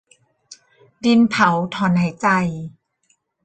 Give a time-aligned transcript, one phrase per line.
[1.03, 2.27] ดินเผาถอนหายใจ